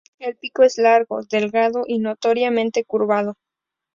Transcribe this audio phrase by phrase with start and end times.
[0.17, 3.37] El pico es largo, delgado y notoriamente curvado.